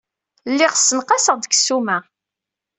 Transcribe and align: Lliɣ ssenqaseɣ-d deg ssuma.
Lliɣ 0.51 0.73
ssenqaseɣ-d 0.75 1.41
deg 1.45 1.53
ssuma. 1.59 1.97